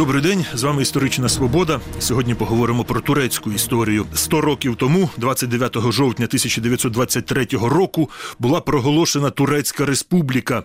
Добрий 0.00 0.22
день, 0.22 0.44
з 0.54 0.62
вами 0.62 0.82
історична 0.82 1.28
свобода. 1.28 1.80
Сьогодні 1.98 2.34
поговоримо 2.34 2.84
про 2.84 3.00
турецьку 3.00 3.52
історію. 3.52 4.06
Сто 4.14 4.40
років 4.40 4.76
тому, 4.76 5.10
29 5.16 5.76
жовтня 5.92 6.26
1923 6.26 7.46
року, 7.52 8.10
була 8.38 8.60
проголошена 8.60 9.30
Турецька 9.30 9.86
Республіка. 9.86 10.62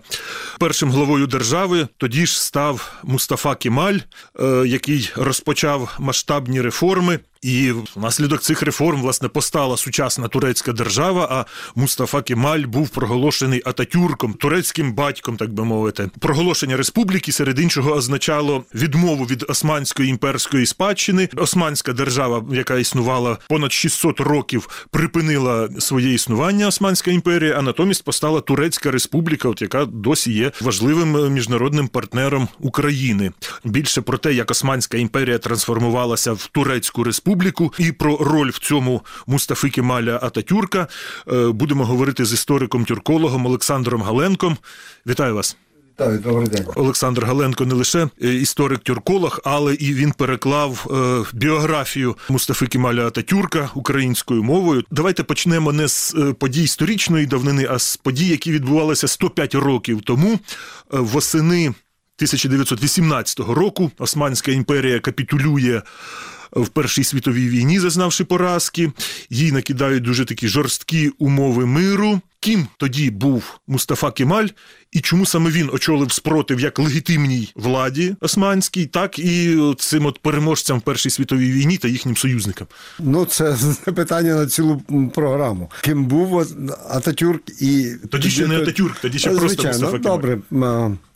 Першим 0.58 0.90
главою 0.90 1.26
держави 1.26 1.88
тоді 1.96 2.26
ж 2.26 2.42
став 2.42 2.92
Мустафа 3.02 3.54
Кемаль, 3.54 3.98
е, 4.40 4.62
який 4.66 5.10
розпочав 5.16 5.96
масштабні 5.98 6.60
реформи. 6.60 7.18
І 7.46 7.72
внаслідок 7.96 8.40
цих 8.40 8.62
реформ 8.62 9.00
власне 9.00 9.28
постала 9.28 9.76
сучасна 9.76 10.28
турецька 10.28 10.72
держава. 10.72 11.28
А 11.30 11.44
Мустафа 11.80 12.22
Кемаль 12.22 12.60
був 12.60 12.88
проголошений 12.88 13.62
Ататюрком, 13.64 14.32
турецьким 14.34 14.94
батьком, 14.94 15.36
так 15.36 15.52
би 15.52 15.64
мовити. 15.64 16.10
Проголошення 16.18 16.76
республіки 16.76 17.32
серед 17.32 17.58
іншого 17.58 17.92
означало 17.92 18.64
відмову 18.74 19.24
від 19.24 19.44
османської 19.48 20.08
імперської 20.08 20.66
спадщини. 20.66 21.28
Османська 21.36 21.92
держава, 21.92 22.44
яка 22.52 22.78
існувала 22.78 23.38
понад 23.48 23.72
600 23.72 24.20
років, 24.20 24.86
припинила 24.90 25.68
своє 25.78 26.14
існування. 26.14 26.66
Османська 26.66 27.10
імперія, 27.10 27.54
а 27.58 27.62
натомість 27.62 28.04
постала 28.04 28.40
Турецька 28.40 28.90
республіка, 28.90 29.48
от 29.48 29.62
яка 29.62 29.84
досі 29.84 30.32
є 30.32 30.52
важливим 30.60 31.32
міжнародним 31.32 31.88
партнером 31.88 32.48
України. 32.60 33.32
Більше 33.64 34.00
про 34.00 34.18
те, 34.18 34.34
як 34.34 34.50
Османська 34.50 34.96
імперія 34.96 35.38
трансформувалася 35.38 36.32
в 36.32 36.46
турецьку 36.52 37.04
республіку 37.04 37.35
і 37.78 37.92
про 37.92 38.16
роль 38.16 38.50
в 38.50 38.58
цьому 38.58 39.02
Мустафи 39.26 39.68
Кемаля 39.68 40.18
Ататюрка 40.22 40.86
е, 41.32 41.48
будемо 41.48 41.84
говорити 41.84 42.24
з 42.24 42.32
істориком-тюркологом 42.32 43.46
Олександром 43.46 44.02
Галенком. 44.02 44.56
Вітаю 45.06 45.34
вас. 45.34 45.56
Так, 45.96 46.20
добрий 46.20 46.48
день. 46.48 46.64
Олександр 46.74 47.24
Галенко 47.24 47.66
не 47.66 47.74
лише 47.74 48.08
е, 48.22 48.28
історик-тюрколог, 48.28 49.40
але 49.44 49.74
і 49.74 49.94
він 49.94 50.12
переклав 50.12 50.86
е, 50.90 51.36
біографію 51.36 52.16
Мустафи 52.28 52.66
Кемаля 52.66 53.06
Ататюрка 53.06 53.70
українською 53.74 54.42
мовою. 54.42 54.84
Давайте 54.90 55.22
почнемо 55.22 55.72
не 55.72 55.88
з 55.88 56.14
подій 56.38 56.62
історичної 56.62 57.26
давнини, 57.26 57.66
а 57.70 57.78
з 57.78 57.96
подій, 57.96 58.26
які 58.26 58.52
відбувалися 58.52 59.08
105 59.08 59.54
років 59.54 60.00
тому 60.04 60.38
восени 60.90 61.74
1918 62.18 63.38
року. 63.40 63.90
Османська 63.98 64.52
імперія 64.52 65.00
капітулює 65.00 65.82
в 66.62 66.68
Першій 66.68 67.04
світовій 67.04 67.48
війні, 67.48 67.80
зазнавши 67.80 68.24
поразки. 68.24 68.92
Їй 69.30 69.52
накидають 69.52 70.02
дуже 70.02 70.24
такі 70.24 70.48
жорсткі 70.48 71.08
умови 71.18 71.66
миру. 71.66 72.20
Ким 72.40 72.66
тоді 72.78 73.10
був 73.10 73.60
Мустафа 73.66 74.10
Кемаль, 74.10 74.46
і 74.92 75.00
чому 75.00 75.26
саме 75.26 75.50
він 75.50 75.70
очолив 75.72 76.12
спротив 76.12 76.60
як 76.60 76.78
легітимній 76.78 77.52
владі 77.56 78.16
османській, 78.20 78.86
так 78.86 79.18
і 79.18 79.58
цим 79.78 80.06
от 80.06 80.18
переможцям 80.18 80.78
в 80.78 80.82
Першій 80.82 81.10
світовій 81.10 81.52
війні 81.52 81.76
та 81.76 81.88
їхнім 81.88 82.16
союзникам? 82.16 82.66
Ну, 82.98 83.24
це 83.24 83.56
питання 83.84 84.34
на 84.34 84.46
цілу 84.46 84.82
програму. 85.14 85.70
Ким 85.82 86.04
був 86.04 86.46
Ататюрк 86.90 87.42
і 87.62 87.88
тоді 88.10 88.30
ще 88.30 88.46
не 88.46 88.56
Ататюрк, 88.56 88.98
тоді 89.00 89.18
ще 89.18 89.30
просто 89.30 89.68
Мустафа 89.68 89.98
Кемаль. 89.98 90.00
добре. 90.00 90.38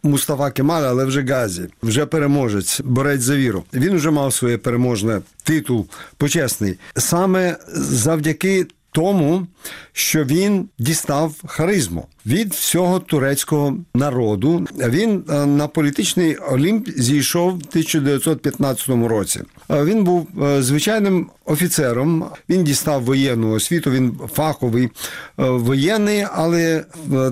Мустафа 0.03 0.51
Кемаль, 0.51 0.83
але 0.83 1.05
вже 1.05 1.23
Газі, 1.23 1.63
вже 1.83 2.07
переможець, 2.07 2.81
борець 2.81 3.23
за 3.23 3.37
віру. 3.37 3.65
Він 3.75 3.97
вже 3.97 4.11
мав 4.11 4.35
своє 4.35 4.59
переможне 4.59 5.21
титул 5.43 5.87
почесний 6.17 6.79
саме 6.97 7.57
завдяки. 7.75 8.67
Тому, 8.93 9.47
що 9.93 10.25
він 10.25 10.69
дістав 10.79 11.35
харизму 11.47 12.07
від 12.27 12.53
всього 12.55 13.01
турецького 13.01 13.77
народу. 13.95 14.67
Він 14.79 15.25
на 15.57 15.69
політичний 15.69 16.37
олімп 16.37 16.89
зійшов 16.97 17.49
в 17.51 17.55
1915 17.55 18.89
році. 18.89 19.41
Він 19.71 20.05
був 20.05 20.29
звичайним 20.59 21.31
офіцером. 21.45 22.25
Він 22.49 22.65
дістав 22.65 23.05
воєнну 23.05 23.53
освіту. 23.53 23.91
Він 23.91 24.19
фаховий 24.33 24.89
воєнний, 25.37 26.27
але 26.33 26.85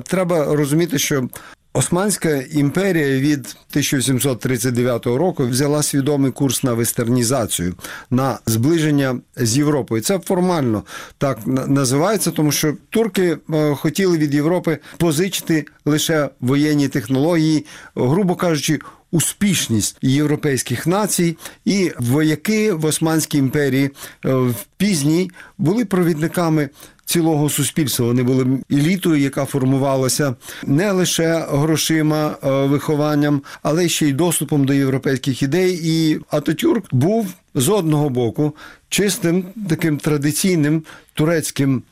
треба 0.05 0.57
розуміти, 0.57 0.99
що 0.99 1.29
Османська 1.73 2.37
імперія 2.37 3.21
від 3.21 3.39
1739 3.41 5.07
року 5.07 5.47
взяла 5.47 5.83
свідомий 5.83 6.33
курс 6.33 6.63
на 6.63 6.75
вестернізацію, 6.75 7.75
на 8.11 8.39
зближення 8.47 9.21
з 9.37 9.57
Європою. 9.57 10.03
Це 10.03 10.19
формально 10.19 10.83
так 11.19 11.39
називається, 11.47 12.31
тому 12.31 12.53
що 12.53 12.75
турки 12.91 13.39
хотіли 13.77 14.19
від 14.19 14.35
Європи 14.35 14.79
позичити 14.97 15.67
лише 15.85 16.29
воєнні 16.41 16.89
технології, 16.89 17.67
грубо 17.95 18.35
кажучи. 18.35 18.79
Успішність 19.11 19.97
європейських 20.03 20.87
націй 20.87 21.37
і 21.65 21.93
вояки 21.99 22.73
в 22.73 22.85
Османській 22.85 23.39
імперії 23.39 23.91
в 24.25 24.55
пізній 24.77 25.31
були 25.59 25.85
провідниками 25.85 26.69
цілого 27.09 27.51
суспільства. 27.51 28.07
Вони 28.07 28.23
були 28.23 28.47
елітою, 28.73 29.17
яка 29.23 29.45
формувалася 29.45 30.35
не 30.67 30.93
лише 30.93 31.47
грошима, 31.49 32.37
вихованням, 32.43 33.43
але 33.63 33.89
ще 33.89 34.09
й 34.09 34.13
доступом 34.13 34.65
до 34.65 34.73
європейських 34.73 35.43
ідей. 35.43 35.81
І 35.83 36.21
Ататюрк 36.31 36.95
був 36.95 37.35
з 37.55 37.69
одного 37.69 38.09
боку 38.09 38.57
чистим 38.89 39.45
таким 39.69 39.99
традиційним 39.99 40.83
турецьким 41.15 41.83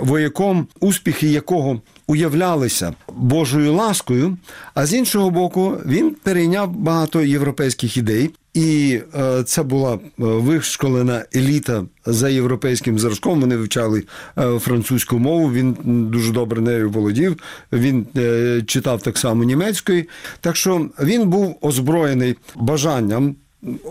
вояком, 0.00 0.66
успіхи 0.80 1.28
якого 1.28 1.80
уявлялися 2.06 2.94
Божою 3.16 3.74
ласкою, 3.74 4.36
а 4.74 4.86
з 4.86 4.94
іншого 4.94 5.30
боку, 5.30 5.78
він 5.86 6.16
перейняв 6.22 6.70
багато 6.76 7.22
європейських 7.22 7.96
ідей. 7.96 8.30
І 8.56 9.00
е, 9.14 9.42
це 9.44 9.62
була 9.62 9.98
вишколена 10.18 11.24
еліта 11.34 11.84
за 12.06 12.28
європейським 12.28 12.98
зразком. 12.98 13.40
Вони 13.40 13.56
вивчали 13.56 14.04
е, 14.38 14.58
французьку 14.58 15.18
мову. 15.18 15.52
Він 15.52 15.76
дуже 16.10 16.32
добре 16.32 16.60
нею 16.60 16.90
володів. 16.90 17.36
Він 17.72 18.06
е, 18.16 18.62
читав 18.66 19.02
так 19.02 19.18
само 19.18 19.44
німецькою. 19.44 20.04
Так 20.40 20.56
що 20.56 20.90
він 21.00 21.28
був 21.28 21.58
озброєний 21.60 22.36
бажанням. 22.54 23.36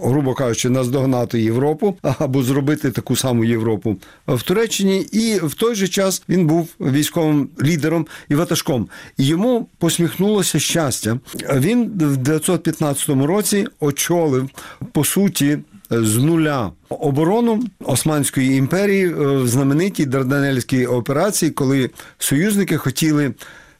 Грубо 0.02 0.34
кажучи, 0.34 0.70
наздогнати 0.70 1.42
Європу 1.42 1.98
або 2.02 2.44
зробити 2.44 2.92
таку 2.92 3.16
саму 3.16 3.46
Європу 3.46 3.98
в 4.28 4.44
Туреччині, 4.44 5.00
і 5.00 5.40
в 5.44 5.54
той 5.54 5.76
же 5.76 5.88
час 5.88 6.24
він 6.30 6.48
був 6.48 6.70
військовим 6.80 7.50
лідером 7.64 8.08
і 8.30 8.36
ватажком. 8.36 8.88
І 9.18 9.26
йому 9.26 9.68
посміхнулося 9.78 10.60
щастя. 10.60 11.20
Він 11.56 11.84
в 11.84 12.14
1915 12.14 13.10
році 13.10 13.68
очолив 13.80 14.50
по 14.92 15.04
суті. 15.04 15.58
З 15.90 16.18
нуля 16.18 16.72
оборону 16.90 17.64
Османської 17.80 18.58
імперії 18.58 19.08
в 19.14 19.48
знаменитій 19.48 20.06
Дарданельській 20.06 20.86
операції, 20.86 21.52
коли 21.52 21.90
союзники 22.18 22.78
хотіли 22.78 23.34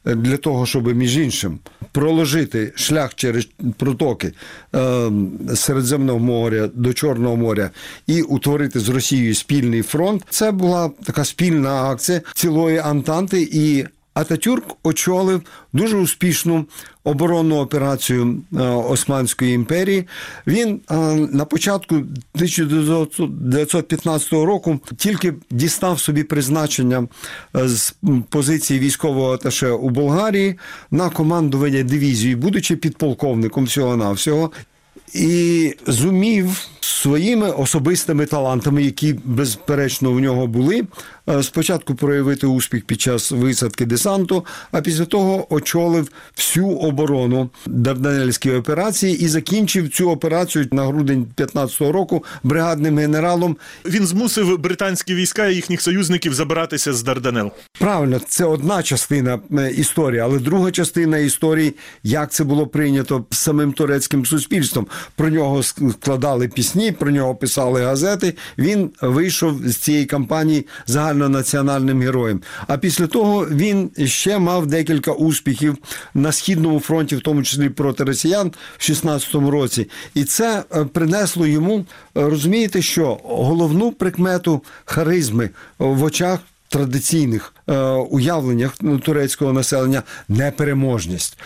для 0.06 0.38
того, 0.38 0.66
щоб 0.66 0.96
між 0.96 1.18
іншим 1.18 1.60
проложити 1.96 2.74
шлях 2.76 3.16
через 3.16 3.48
протоки 3.78 4.32
е, 4.76 5.12
Середземного 5.56 6.20
моря 6.20 6.70
до 6.74 6.94
Чорного 6.94 7.36
моря 7.36 7.70
і 8.08 8.22
утворити 8.22 8.80
з 8.80 8.90
Росією 8.90 9.36
спільний 9.36 9.82
фронт, 9.82 10.24
це 10.30 10.52
була 10.52 10.92
така 11.06 11.26
спільна 11.26 11.84
акція 11.84 12.22
цілої 12.34 12.78
Антанти 12.78 13.50
і. 13.52 13.86
Ататюрк 14.16 14.64
очолив 14.84 15.42
дуже 15.74 15.98
успішну 15.98 16.66
оборонну 17.04 17.56
операцію 17.56 18.42
Османської 18.90 19.54
імперії. 19.54 20.08
Він 20.48 20.82
на 21.32 21.46
початку 21.46 21.96
1915 21.96 24.34
року 24.34 24.80
тільки 24.98 25.34
дістав 25.52 26.00
собі 26.00 26.24
призначення 26.24 27.08
з 27.54 27.94
позиції 28.30 28.80
військового 28.80 29.34
аташе 29.34 29.70
у 29.70 29.90
Болгарії 29.90 30.56
на 30.92 31.10
командування 31.10 31.84
дивізії, 31.84 32.36
будучи 32.36 32.76
підполковником 32.76 33.66
всього 33.66 33.96
навсього 33.96 34.52
і 35.14 35.74
зумів 35.88 36.68
своїми 36.80 37.52
особистими 37.52 38.26
талантами, 38.26 38.84
які 38.84 39.16
безперечно 39.26 40.12
в 40.12 40.20
нього 40.20 40.48
були, 40.48 40.84
спочатку 41.42 41.96
проявити 41.96 42.48
успіх 42.48 42.86
під 42.86 43.02
час 43.02 43.32
висадки 43.32 43.86
десанту, 43.86 44.46
а 44.72 44.82
після 44.82 45.06
того 45.06 45.54
очолив 45.54 46.10
всю 46.38 46.70
оборону 46.70 47.50
Дарданельської 47.66 48.56
операції 48.56 49.20
і 49.24 49.28
закінчив 49.28 49.90
цю 49.90 50.10
операцію 50.10 50.68
на 50.72 50.86
грудень 50.86 51.28
15-го 51.38 51.92
року 51.92 52.24
бригадним 52.44 52.98
генералом. 52.98 53.58
Він 53.86 54.08
змусив 54.08 54.60
британські 54.60 55.16
війська 55.16 55.48
і 55.48 55.56
їхніх 55.56 55.82
союзників 55.82 56.34
забиратися 56.34 56.94
з 56.94 57.04
Дарданел. 57.04 57.52
Правильно, 57.80 58.20
це 58.28 58.46
одна 58.46 58.84
частина 58.84 59.40
історії, 59.78 60.20
але 60.20 60.40
друга 60.40 60.72
частина 60.72 61.18
історії, 61.18 61.76
як 62.04 62.32
це 62.32 62.44
було 62.44 62.68
прийнято 62.68 63.26
самим 63.32 63.74
турецьким 63.74 64.26
суспільством. 64.26 64.88
Про 65.16 65.30
нього 65.30 65.64
складали 65.64 66.48
пісні, 66.48 66.92
про 66.92 67.12
нього 67.12 67.36
писали 67.36 67.84
газети. 67.84 68.34
Він 68.58 68.90
вийшов 69.02 69.62
з 69.66 69.76
цієї 69.76 70.06
кампанії 70.06 70.68
загально 70.86 71.15
загальнонаціональним 71.16 72.02
героєм. 72.02 72.42
А 72.68 72.78
після 72.78 73.08
того 73.08 73.46
він 73.46 73.92
ще 74.06 74.40
мав 74.40 74.68
декілька 74.68 75.12
успіхів 75.12 75.78
на 76.14 76.32
східному 76.32 76.80
фронті, 76.80 77.16
в 77.16 77.22
тому 77.22 77.44
числі 77.44 77.70
проти 77.70 78.04
росіян 78.04 78.52
в 78.78 78.82
16-му 78.82 79.52
році. 79.52 79.90
І 80.14 80.24
це 80.24 80.64
е, 80.76 80.86
принесло 80.86 81.48
йому, 81.48 81.78
е, 81.78 81.84
розумієте, 82.14 82.82
що 82.82 83.20
головну 83.24 83.92
прикмету 83.92 84.62
харизми 84.86 85.50
в 85.80 86.04
очах 86.04 86.40
традиційних 86.70 87.54
е, 87.68 87.78
уявленнях 87.90 88.74
ну, 88.82 89.00
турецького 89.00 89.54
населення 89.54 90.04
непереможність. 90.30 91.38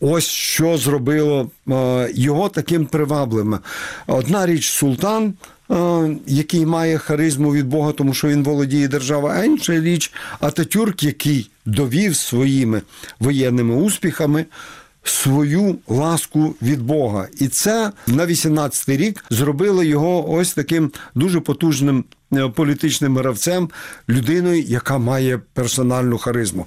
Ось 0.00 0.26
що 0.26 0.78
зробило 0.78 1.50
е, 1.68 2.10
його 2.14 2.48
таким 2.48 2.86
привабливим. 2.86 3.58
Одна 4.06 4.46
річ 4.46 4.70
султан, 4.70 5.34
е, 5.70 6.16
який 6.26 6.66
має 6.66 6.98
харизму 6.98 7.52
від 7.52 7.66
Бога, 7.66 7.92
тому 7.92 8.14
що 8.14 8.28
він 8.28 8.42
володіє 8.42 8.88
державою, 8.88 9.34
а 9.36 9.44
інша 9.44 9.80
річ 9.80 10.12
Ататюрк, 10.40 11.02
який 11.02 11.50
довів 11.66 12.16
своїми 12.16 12.82
воєнними 13.20 13.74
успіхами 13.74 14.44
свою 15.08 15.76
ласку 15.88 16.54
від 16.62 16.82
Бога. 16.82 17.28
І 17.38 17.48
це 17.48 17.92
на 18.06 18.26
18-й 18.26 18.96
рік 18.96 19.24
зробило 19.30 19.82
його 19.82 20.30
ось 20.30 20.54
таким 20.54 20.92
дуже 21.14 21.40
потужним 21.40 22.04
е, 22.34 22.48
політичним 22.48 23.18
гравцем, 23.18 23.70
людиною, 24.08 24.62
яка 24.62 24.98
має 24.98 25.38
персональну 25.54 26.18
харизму 26.18 26.66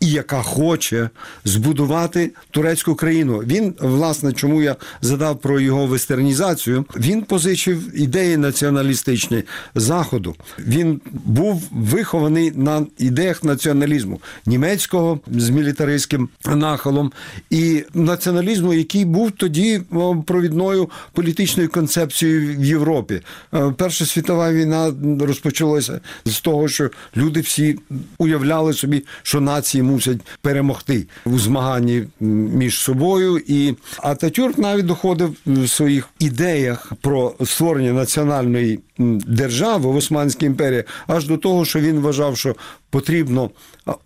і 0.00 0.10
яка 0.10 0.42
хоче 0.42 1.10
збудувати 1.44 2.32
турецьку 2.50 2.94
країну. 2.94 3.38
Він, 3.38 3.74
власне, 3.80 4.32
чому 4.32 4.62
я 4.62 4.76
задав 5.02 5.38
про 5.38 5.60
його 5.60 5.86
вестернізацію, 5.86 6.84
він 6.96 7.22
позичив 7.22 8.00
ідеї 8.00 8.36
націоналістичні 8.36 9.42
заходу. 9.74 10.34
Він 10.58 11.00
був 11.12 11.68
вихований 11.72 12.52
на 12.54 12.86
ідеях 12.98 13.44
націоналізму 13.44 14.20
німецького 14.46 15.20
з 15.26 15.50
мілітаристським 15.50 16.28
нахилом 16.46 17.12
і 17.50 17.84
націоналізму, 17.94 18.74
який 18.74 19.04
був 19.04 19.30
тоді 19.30 19.80
провідною 20.26 20.90
політичною 21.12 21.68
концепцією 21.68 22.58
в 22.58 22.64
Європі. 22.64 23.20
Е, 23.54 23.74
Перша 23.76 24.06
світова 24.06 24.52
війна 24.52 24.94
розпочалася 25.20 26.00
з 26.24 26.40
того, 26.40 26.68
що 26.68 26.90
люди 27.16 27.40
всі 27.40 27.78
уявляли 28.18 28.72
собі, 28.72 29.04
що 29.22 29.40
нації 29.40 29.82
мусять 29.88 30.20
перемогти 30.42 31.06
у 31.24 31.38
змаганні 31.38 32.04
між 32.20 32.80
собою. 32.80 33.42
І 33.46 33.74
Ататюрк 33.98 34.58
навіть 34.58 34.86
доходив 34.86 35.36
в 35.46 35.68
своїх 35.68 36.08
ідеях 36.18 36.92
про 37.00 37.34
створення 37.44 37.92
національної 37.92 38.80
держави 39.26 39.90
в 39.90 39.96
Османській 39.96 40.46
імперії 40.46 40.84
аж 41.06 41.26
до 41.26 41.36
того, 41.36 41.64
що 41.64 41.80
він 41.80 42.00
вважав, 42.00 42.38
що 42.38 42.56
потрібно 42.90 43.50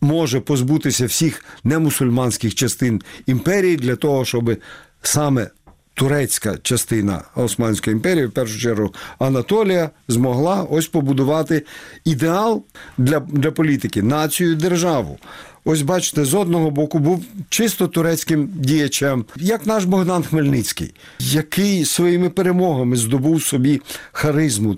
може 0.00 0.40
позбутися 0.40 1.06
всіх 1.06 1.44
немусульманських 1.64 2.54
частин 2.54 3.02
імперії 3.26 3.76
для 3.76 3.96
того, 3.96 4.24
щоб 4.24 4.56
саме 5.02 5.50
турецька 5.94 6.58
частина 6.62 7.22
Османської 7.36 7.96
імперії, 7.96 8.26
в 8.26 8.32
першу 8.32 8.58
чергу 8.58 8.94
Анатолія, 9.18 9.90
змогла 10.08 10.66
ось 10.70 10.86
побудувати 10.86 11.62
ідеал 12.04 12.64
для, 12.98 13.20
для 13.20 13.50
політики, 13.50 14.02
націю, 14.02 14.54
державу. 14.54 15.18
Ось 15.64 15.82
бачите, 15.82 16.24
з 16.24 16.34
одного 16.34 16.70
боку 16.70 16.98
був 16.98 17.24
чисто 17.48 17.88
турецьким 17.88 18.48
діячем, 18.54 19.24
як 19.36 19.66
наш 19.66 19.84
Богдан 19.84 20.22
Хмельницький, 20.22 20.94
який 21.18 21.84
своїми 21.84 22.30
перемогами 22.30 22.96
здобув 22.96 23.42
собі 23.42 23.80
харизму. 24.12 24.76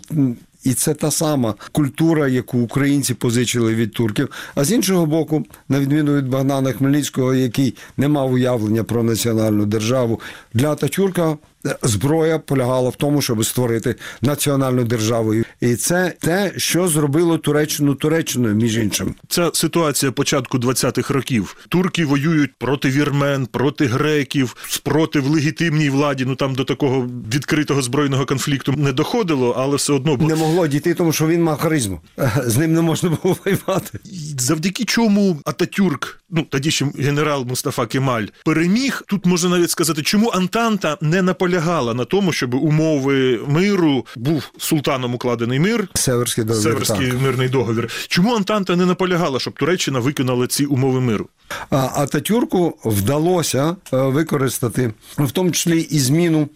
І 0.65 0.75
це 0.75 0.95
та 0.95 1.11
сама 1.11 1.55
культура, 1.73 2.29
яку 2.29 2.59
українці 2.59 3.15
позичили 3.15 3.75
від 3.75 3.93
турків. 3.93 4.31
А 4.55 4.65
з 4.65 4.73
іншого 4.73 5.07
боку, 5.07 5.45
на 5.69 5.81
відміну 5.81 6.17
від 6.17 6.29
Богдана 6.29 6.73
Хмельницького, 6.73 7.35
який 7.35 7.75
не 7.97 8.09
мав 8.09 8.33
уявлення 8.33 8.85
про 8.85 9.03
національну 9.03 9.67
державу, 9.67 10.21
для 10.55 10.73
Ататюрка 10.73 11.37
зброя 11.83 12.39
полягала 12.39 12.91
в 12.91 12.97
тому, 12.97 13.23
щоб 13.23 13.45
створити 13.45 13.95
національну 14.23 14.85
державу. 14.85 15.35
І 15.61 15.77
це 15.77 16.15
те, 16.21 16.53
що 16.57 16.89
зробило 16.89 17.39
Туреччину 17.39 17.95
Туреччиною, 17.95 18.55
між 18.55 18.77
іншим. 18.77 19.15
Ця 19.29 19.51
ситуація 19.55 20.13
початку 20.13 20.59
20-х 20.59 21.15
років. 21.15 21.57
Турки 21.69 22.05
воюють 22.05 22.51
проти 22.59 22.91
вірмен, 22.91 23.47
проти 23.47 23.87
греків, 23.87 24.57
спротив 24.69 25.27
легітимній 25.27 25.91
владі. 25.91 26.25
Ну 26.27 26.35
там 26.35 26.55
до 26.55 26.65
такого 26.65 27.09
відкритого 27.35 27.83
збройного 27.83 28.27
конфлікту 28.27 28.73
не 28.73 28.93
доходило, 28.93 29.55
але 29.59 29.77
все 29.77 29.93
одно 29.93 30.17
бо 30.17 30.27
Не 30.27 30.35
могло 30.35 30.67
дійти, 30.67 30.95
тому 30.95 31.13
що 31.13 31.27
він 31.27 31.43
мав 31.43 31.59
харизму. 31.59 32.01
З 32.47 32.57
ним 32.57 32.73
не 32.73 32.81
можна 32.81 33.09
було 33.23 33.37
воювати. 33.45 33.99
завдяки 34.39 34.85
чому 34.85 35.41
Ататюрк, 35.45 36.21
ну 36.31 36.47
тоді 36.51 36.71
ще 36.71 36.87
генерал 36.99 37.45
Мустафа 37.45 37.87
Кемаль, 37.87 38.27
переміг. 38.45 39.03
Тут 39.07 39.27
можна 39.27 39.51
навіть 39.51 39.71
сказати, 39.71 40.03
чому 40.03 40.29
Антанта 40.29 40.99
не 41.01 41.23
наполягала 41.55 41.95
на 41.95 42.05
тому, 42.05 42.33
щоб 42.33 42.55
умови 42.55 43.41
миру 43.47 44.07
був 44.17 44.51
султаном 44.59 45.15
укладений 45.15 45.61
мир. 45.61 45.89
Северський 45.95 46.45
договір. 46.45 46.63
Северський 46.63 47.11
так. 47.11 47.21
мирний 47.21 47.49
договір. 47.49 47.91
Чому 48.09 48.35
Антанта 48.37 48.77
не 48.77 48.87
наполягала, 48.87 49.41
щоб 49.41 49.55
Туреччина 49.55 49.99
виконала 49.99 50.47
ці 50.47 50.65
умови 50.65 51.01
миру? 51.01 51.29
А 51.71 51.77
Ататюрку 51.77 52.79
вдалося 52.85 53.77
е, 53.93 53.97
використати, 53.97 54.93
в 55.19 55.31
тому 55.31 55.51
числі 55.51 55.81
і 55.81 55.99
зміну. 55.99 56.49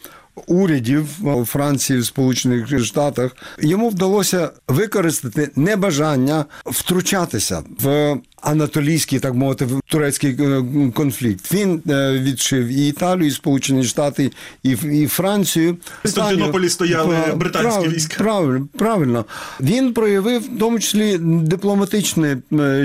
Урядів 0.46 1.06
Франції, 1.46 1.98
в 1.98 2.04
Сполучених 2.04 2.84
Штатах 2.84 3.36
йому 3.58 3.88
вдалося 3.88 4.50
використати 4.68 5.50
небажання 5.56 6.44
втручатися 6.66 7.62
в 7.80 8.16
анатолійський, 8.42 9.18
так 9.18 9.34
мовити, 9.34 9.68
турецький 9.86 10.36
е, 10.40 10.62
конфлікт. 10.94 11.54
Він 11.54 11.82
е, 11.90 12.18
відшив 12.18 12.66
і 12.66 12.88
Італію, 12.88 13.26
і 13.26 13.30
Сполучені 13.30 13.84
Штати, 13.84 14.30
і, 14.62 14.70
і 14.92 15.06
Францію. 15.06 15.72
В 15.72 16.02
Константинополі 16.02 16.68
стояли 16.68 17.16
Е, 17.28 17.34
британські 17.34 17.80
прав- 17.80 17.92
війська. 17.94 18.14
Правильно, 18.18 18.68
правильно. 18.78 19.24
Він 19.60 19.92
проявив 19.94 20.40
в 20.42 20.58
тому 20.58 20.78
числі 20.80 21.18
дипломатичне 21.20 22.38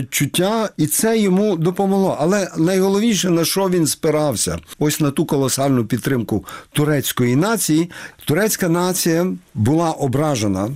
чуття, 0.10 0.70
і 0.78 0.88
це 0.88 1.20
йому 1.20 1.56
допомогло. 1.56 2.18
Але 2.20 2.52
найголовніше 2.58 3.30
на 3.30 3.46
що 3.46 3.70
він 3.70 3.88
спирався? 3.88 4.60
Ось 4.80 5.00
на 5.00 5.12
ту 5.12 5.26
колосальну 5.26 5.86
підтримку 5.86 6.46
турецької 6.74 7.36
нації. 7.36 7.92
Турецька 8.26 8.70
нація 8.70 9.28
була 9.54 9.92
ображена 9.92 10.70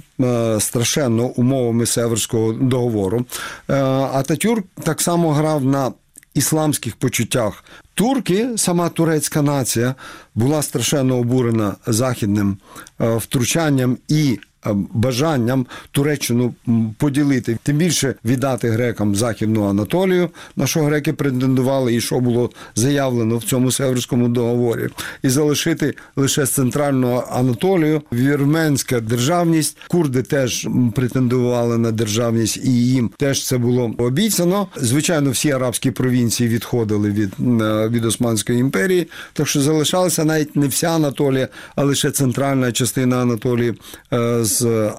страшенно 0.60 1.24
умовами 1.24 1.86
Северського 1.86 2.54
договору. 2.54 3.26
Е, 3.70 3.74
Ататюрк 3.84 4.66
так 4.84 5.02
само 5.02 5.32
грав 5.32 5.66
на 5.66 5.92
ісламських 6.34 6.96
почуттях. 6.96 7.64
Турки, 7.94 8.50
сама 8.56 8.90
турецька 8.90 9.42
нація, 9.42 9.96
була 10.36 10.62
страшенно 10.62 11.18
обурена 11.18 11.76
західним 11.88 12.58
е, 13.02 13.16
втручанням 13.16 13.98
і 14.08 14.40
е, 14.40 14.47
бажанням 14.74 15.66
Туреччину 15.92 16.54
поділити, 16.98 17.58
тим 17.64 17.78
більше 17.78 18.16
віддати 18.26 18.70
грекам 18.70 19.16
Західну 19.16 19.70
Анатолію, 19.70 20.30
на 20.56 20.68
що 20.68 20.84
греки 20.84 21.14
претендували, 21.14 21.96
і 21.96 22.02
що 22.02 22.20
було 22.20 22.50
заявлено 22.76 23.38
в 23.38 23.44
цьому 23.44 23.72
Северському 23.72 24.28
договорі, 24.28 24.88
і 25.24 25.30
залишити 25.30 25.94
лише 26.16 26.46
з 26.46 26.52
центральну 26.52 27.24
Анатолію 27.32 28.02
вірменська 28.14 29.00
державність. 29.00 29.78
Курди 29.88 30.24
теж 30.24 30.68
претендували 30.96 31.78
на 31.78 31.92
державність, 31.92 32.58
і 32.58 32.72
їм 32.72 33.12
теж 33.18 33.46
це 33.46 33.58
було 33.58 33.92
обіцяно. 33.98 34.68
Звичайно, 34.76 35.32
всі 35.32 35.52
арабські 35.52 35.92
провінції 35.92 36.50
відходили 36.50 37.12
від, 37.12 37.34
е, 37.62 37.88
від 37.88 38.06
Османської 38.06 38.60
імперії, 38.60 39.08
так 39.34 39.48
що 39.48 39.62
залишалася 39.62 40.26
навіть 40.26 40.56
не 40.56 40.68
вся 40.68 40.88
Анатолія, 40.88 41.48
а 41.76 41.84
лише 41.84 42.12
центральна 42.12 42.72
частина 42.72 43.22
Анатолії 43.22 43.74
е, 44.14 44.46
з 44.58 44.66
е, 44.66 44.94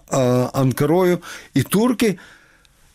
Анкарою. 0.52 1.18
І 1.54 1.62
турки. 1.62 2.18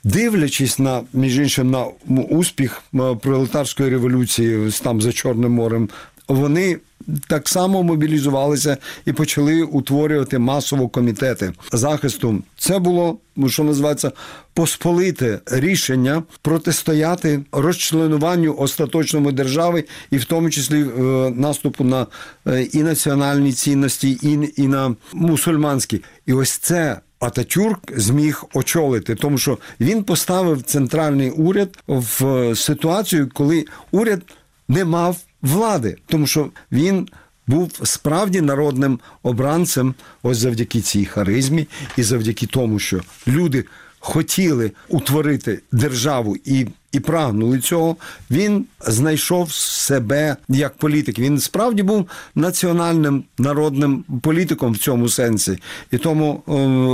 Дивлячись 0.06 0.80
на 0.80 1.02
між 1.14 1.38
іншим 1.38 1.72
на 1.72 1.86
успіх 2.30 2.84
пролетарської 3.22 3.90
революції 3.90 4.72
там 4.84 5.02
за 5.02 5.12
Чорним 5.12 5.52
морем, 5.52 5.90
вони 6.28 6.80
так 7.28 7.50
само 7.50 7.84
мобілізувалися 7.84 8.78
і 9.06 9.14
почали 9.14 9.62
утворювати 9.62 10.40
масово 10.40 10.90
комітети 10.90 11.54
захисту. 11.72 12.44
Це 12.58 12.80
було, 12.80 13.18
що 13.48 13.64
називається, 13.64 14.12
посполите 14.54 15.40
рішення 15.46 16.24
протистояти 16.42 17.44
розчленуванню 17.52 18.56
остаточному 18.58 19.32
держави, 19.32 19.84
і 20.12 20.18
в 20.18 20.26
тому 20.26 20.50
числі 20.50 20.82
е, 20.82 21.02
наступу 21.36 21.84
на 21.84 22.08
е, 22.48 22.64
і 22.64 22.84
національні 22.84 23.54
цінності, 23.54 24.20
і, 24.22 24.62
і 24.62 24.68
на 24.68 24.96
мусульманські. 25.14 26.02
І 26.26 26.34
ось 26.34 26.52
це 26.52 27.00
Ататюрк 27.20 28.00
зміг 28.00 28.44
очолити, 28.54 29.16
тому 29.16 29.38
що 29.38 29.58
він 29.80 30.04
поставив 30.04 30.62
центральний 30.62 31.30
уряд 31.30 31.78
в 31.88 32.56
ситуацію, 32.56 33.30
коли 33.34 33.66
уряд 33.92 34.22
не 34.68 34.86
мав 34.86 35.18
влади, 35.44 35.98
тому 36.06 36.28
що 36.28 36.50
він 36.72 37.08
був 37.48 37.72
справді 37.84 38.42
народним 38.42 39.00
обранцем, 39.24 39.94
ось 40.24 40.38
завдяки 40.38 40.82
цій 40.82 41.06
харизмі, 41.06 41.68
і 41.98 42.04
завдяки 42.04 42.46
тому, 42.46 42.80
що 42.80 43.02
люди 43.28 43.66
хотіли 44.00 44.72
утворити 44.90 45.62
державу 45.72 46.38
і. 46.46 46.68
І 46.92 47.00
прагнули 47.00 47.60
цього, 47.60 47.96
він 48.32 48.66
знайшов 48.88 49.52
себе 49.52 50.36
як 50.50 50.78
політик. 50.78 51.20
Він 51.20 51.40
справді 51.40 51.84
був 51.84 52.10
національним 52.36 53.24
народним 53.38 54.04
політиком 54.22 54.72
в 54.72 54.78
цьому 54.78 55.10
сенсі, 55.10 55.60
і 55.92 55.98
тому 55.98 56.44
е, 56.48 56.52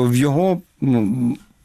в 0.09 0.15
його 0.15 0.61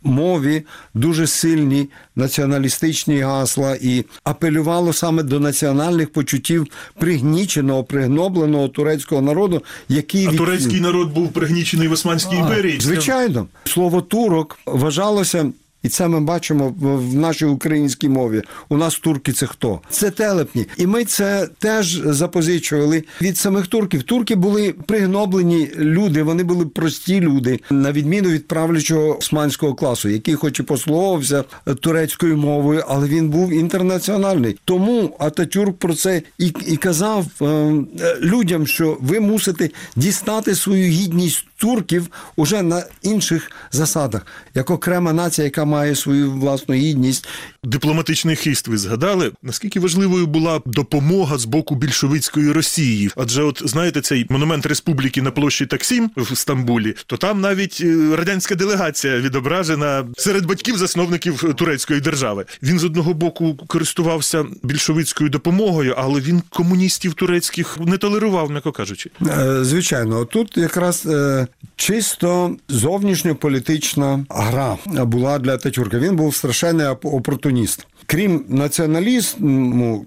мові 0.04 0.62
дуже 0.94 1.26
сильні 1.26 1.88
націоналістичні 2.16 3.18
гасла 3.20 3.76
і 3.82 4.04
апелювало 4.24 4.92
саме 4.92 5.22
до 5.22 5.40
національних 5.40 6.12
почуттів 6.12 6.66
пригніченого, 6.98 7.84
пригнобленого 7.84 8.68
турецького 8.68 9.22
народу, 9.22 9.62
який 9.88 10.26
А 10.26 10.30
від- 10.30 10.38
турецький 10.38 10.80
народ 10.80 11.12
був 11.12 11.32
пригнічений 11.32 11.88
в 11.88 11.92
Османській 11.92 12.36
імперії. 12.36 12.78
Звичайно, 12.80 13.46
слово 13.64 14.02
турок 14.02 14.58
вважалося. 14.66 15.46
І 15.84 15.88
це 15.88 16.08
ми 16.08 16.20
бачимо 16.20 16.74
в 16.78 17.14
нашій 17.14 17.44
українській 17.44 18.08
мові. 18.08 18.42
У 18.68 18.76
нас 18.76 18.98
турки 18.98 19.32
це 19.32 19.46
хто? 19.46 19.80
Це 19.90 20.10
телепні. 20.10 20.66
І 20.76 20.86
ми 20.86 21.04
це 21.04 21.48
теж 21.58 22.00
запозичували 22.04 23.04
від 23.22 23.38
самих 23.38 23.66
турків. 23.66 24.02
Турки 24.02 24.34
були 24.34 24.74
пригноблені 24.86 25.70
люди, 25.76 26.22
вони 26.22 26.44
були 26.44 26.66
прості 26.66 27.20
люди, 27.20 27.60
на 27.70 27.92
відміну 27.92 28.28
від 28.28 28.48
правлячого 28.48 29.18
османського 29.18 29.74
класу, 29.74 30.08
який 30.08 30.34
хоч 30.34 30.60
і 30.60 30.62
послуговувався 30.62 31.44
турецькою 31.80 32.36
мовою, 32.36 32.84
але 32.88 33.08
він 33.08 33.28
був 33.28 33.52
інтернаціональний. 33.52 34.58
Тому 34.64 35.16
Ататюрк 35.18 35.76
про 35.76 35.94
це 35.94 36.22
і, 36.38 36.52
і 36.66 36.76
казав 36.76 37.26
е, 37.42 37.44
е, 37.44 37.84
людям, 38.20 38.66
що 38.66 38.98
ви 39.00 39.20
мусите 39.20 39.70
дістати 39.96 40.54
свою 40.54 40.88
гідність 40.88 41.46
турків 41.56 42.08
уже 42.36 42.62
на 42.62 42.84
інших 43.02 43.50
засадах, 43.72 44.26
як 44.54 44.70
окрема 44.70 45.12
нація, 45.12 45.44
яка 45.44 45.64
має 45.74 45.94
свою 45.96 46.32
власну 46.32 46.74
гідність. 46.74 47.28
Дипломатичний 47.64 48.36
хист 48.36 48.68
ви 48.68 48.78
згадали. 48.78 49.32
Наскільки 49.42 49.80
важливою 49.80 50.26
була 50.26 50.60
допомога 50.66 51.38
з 51.38 51.44
боку 51.44 51.74
більшовицької 51.74 52.52
Росії? 52.52 53.10
Адже, 53.16 53.42
от 53.42 53.62
знаєте, 53.64 54.00
цей 54.00 54.26
монумент 54.28 54.66
республіки 54.66 55.22
на 55.22 55.30
площі 55.30 55.66
Таксім 55.66 56.10
в 56.16 56.36
Стамбулі, 56.36 56.94
то 57.06 57.16
там 57.16 57.40
навіть 57.40 57.78
е, 57.84 58.16
радянська 58.16 58.54
делегація 58.54 59.20
відображена 59.20 60.04
серед 60.16 60.46
батьків-засновників 60.46 61.54
турецької 61.54 62.00
держави. 62.00 62.44
Він 62.62 62.78
з 62.78 62.84
одного 62.84 63.14
боку 63.14 63.56
користувався 63.66 64.44
більшовицькою 64.62 65.30
допомогою, 65.30 65.94
але 65.98 66.20
він 66.20 66.42
комуністів 66.50 67.14
турецьких 67.14 67.78
не 67.80 67.98
толерував, 67.98 68.50
м'яко 68.50 68.72
кажучи. 68.72 69.10
Е, 69.22 69.64
Звичайно, 69.64 70.24
тут 70.24 70.56
якраз 70.56 71.06
е, 71.06 71.46
чисто 71.76 72.56
зовнішньополітична 72.68 74.24
гра 74.30 74.76
була 74.86 75.38
для 75.38 75.56
Ататюрка. 75.64 75.98
Він 75.98 76.16
був 76.16 76.34
страшенний 76.34 76.86
опортуніст. 76.86 77.86
Крім 78.06 78.44
націоналізму, 78.48 80.06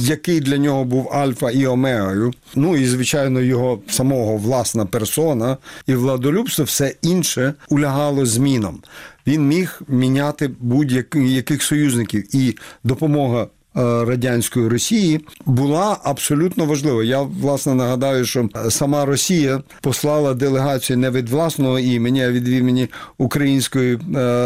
який 0.00 0.40
для 0.40 0.58
нього 0.58 0.84
був 0.84 1.12
альфа 1.12 1.50
і 1.50 1.66
омегою, 1.66 2.32
ну 2.54 2.76
і 2.76 2.86
звичайно 2.86 3.40
його 3.40 3.80
самого 3.88 4.36
власна 4.36 4.86
персона 4.86 5.56
і 5.86 5.94
владолюбство, 5.94 6.64
все 6.64 6.94
інше 7.02 7.54
улягало 7.68 8.26
змінам. 8.26 8.80
Він 9.26 9.48
міг 9.48 9.80
міняти 9.88 10.50
будь-яких 10.60 11.62
союзників 11.62 12.36
і 12.36 12.56
допомога 12.84 13.42
е, 13.42 13.46
радянської 13.76 14.68
Росії 14.68 15.20
була 15.46 15.98
абсолютно 16.04 16.64
важлива. 16.64 17.04
Я 17.04 17.20
власне 17.22 17.74
нагадаю, 17.74 18.24
що 18.24 18.48
сама 18.68 19.04
Росія 19.04 19.62
послала 19.80 20.34
делегацію 20.34 20.98
не 20.98 21.10
від 21.10 21.28
власного 21.28 21.78
імені, 21.78 22.24
а 22.24 22.30
від 22.30 22.48
імені 22.48 22.88
Української 23.18 23.94
е, 23.94 23.98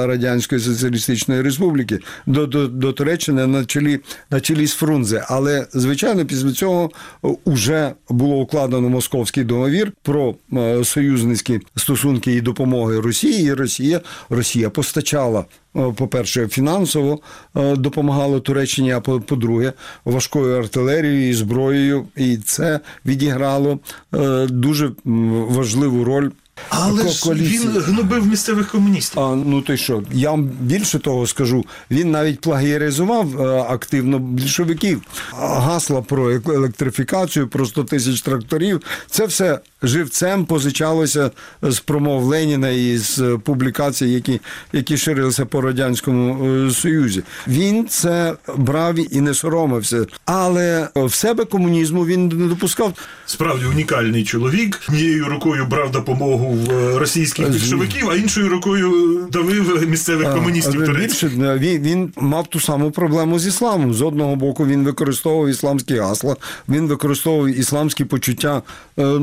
Радянської 0.07 0.61
Соціалістичної 0.61 1.43
Республіки 1.43 1.99
до, 2.27 2.47
до, 2.47 2.69
до 2.69 2.93
Туреччини 2.93 3.47
на 3.47 3.65
чолі 3.65 4.01
на 4.31 4.41
чолі 4.41 4.67
з 4.67 4.73
Фрунзе. 4.73 5.25
Але 5.29 5.67
звичайно, 5.73 6.27
після 6.27 6.53
цього 6.53 6.91
вже 7.47 7.93
було 8.09 8.37
укладено 8.37 8.89
московський 8.89 9.45
договір 9.45 9.93
про 10.03 10.35
е, 10.53 10.85
союзницькі 10.85 11.61
стосунки 11.77 12.33
і 12.33 12.41
допомоги 12.41 13.01
Росії. 13.01 13.47
І 13.47 13.53
Росія 13.53 14.01
Росія 14.31 14.71
постачала 14.71 15.45
Е, 15.70 15.70
по-перше, 15.73 16.49
фінансово 16.49 17.21
е, 17.57 17.77
допомагало 17.77 18.41
Туреччині, 18.41 18.93
а 18.93 19.01
по- 19.01 19.21
по-друге, 19.21 19.73
важкою 20.05 20.59
артилерією 20.59 21.31
і 21.31 21.35
зброєю, 21.35 22.07
і 22.17 22.37
це 22.37 22.81
відіграло 23.07 23.79
е, 24.15 24.47
дуже 24.47 24.93
важливу 25.49 26.05
роль. 26.05 26.31
Але 26.69 27.09
ж 27.09 27.23
коаліції. 27.23 27.59
він 27.59 27.81
гнобив 27.83 28.27
місцевих 28.27 28.69
комуністів. 28.71 29.21
А, 29.23 29.35
ну 29.35 29.63
ти 29.63 29.77
що, 29.77 30.03
я 30.13 30.31
вам 30.31 30.45
більше 30.45 30.99
того 30.99 31.27
скажу. 31.27 31.65
Він 31.91 32.11
навіть 32.11 32.41
плагіаризував 32.41 33.43
е, 33.43 33.61
активно 33.69 34.19
більшовиків. 34.19 35.03
Гасла 35.39 36.03
про 36.03 36.31
ек- 36.31 36.55
електрифікацію, 36.55 37.49
про 37.49 37.67
100 37.67 37.85
тисяч 37.85 38.21
тракторів. 38.23 38.81
Це 39.11 39.27
все 39.27 39.59
живцем 39.83 40.45
позичалося 40.45 41.31
з 41.63 41.81
промов 41.81 42.25
Леніна 42.25 42.69
і 42.69 42.97
з 42.99 43.39
публікацій, 43.45 44.07
які, 44.07 44.41
які 44.73 44.97
ширилися 44.97 45.47
по 45.47 45.61
радянському 45.61 46.45
е, 46.67 46.71
союзі. 46.71 47.23
Він 47.49 47.89
це 47.89 48.35
брав 48.57 49.15
і 49.17 49.21
не 49.21 49.35
соромився, 49.35 50.07
але 50.25 50.89
в 50.97 51.13
себе 51.15 51.45
комунізму 51.45 52.07
він 52.07 52.29
не 52.29 52.47
допускав. 52.47 52.93
Справді 53.27 53.65
унікальний 53.67 54.25
чоловік. 54.25 54.81
Однією 54.89 55.25
рукою 55.29 55.67
брав 55.67 55.91
допомогу 55.91 56.50
в 56.51 56.71
е, 56.71 56.99
російських 56.99 57.51
більшовиків, 57.51 58.11
а 58.11 58.17
іншою 58.17 58.49
рукою 58.49 59.19
давив 59.33 59.89
місцевих 59.89 60.35
комуністів 60.35 60.87
турецьких. 60.87 61.31
більше 61.31 61.47
е, 61.47 61.59
він, 61.59 61.83
він 61.83 62.13
мав 62.17 62.47
ту 62.47 62.61
саму 62.61 62.91
проблему 62.91 63.39
з 63.39 63.47
ісламом. 63.47 63.95
З 63.95 64.03
одного 64.03 64.37
боку, 64.37 64.67
він 64.67 64.85
використовував 64.85 65.49
ісламські 65.49 65.97
гасла, 65.97 66.37
він 66.69 66.87
використовував 66.87 67.49
ісламські 67.49 68.05
почуття 68.05 68.63
е, 68.99 69.21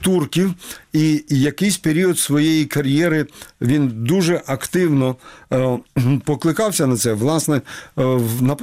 турків, 0.00 0.54
і 0.92 1.24
якийсь 1.28 1.78
період 1.78 2.18
своєї 2.18 2.64
кар'єри 2.64 3.26
він 3.60 3.92
дуже 3.94 4.42
активно 4.46 5.16
е, 5.52 5.78
покликався 6.24 6.86
на 6.86 6.96
це. 6.96 7.12
Власне, 7.12 7.60
е, 7.98 8.20
на 8.40 8.54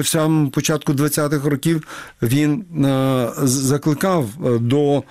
початку 0.51 0.93
20-х 0.93 1.49
років 1.49 1.87
він 2.21 2.65
е, 2.85 3.29
закликав 3.43 4.29
до 4.59 5.03